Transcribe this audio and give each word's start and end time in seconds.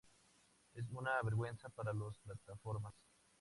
Es 0.73 0.89
una 0.93 1.21
vergüenza 1.21 1.69
para 1.69 1.93
los 1.93 2.17
plataformas. 2.21 2.95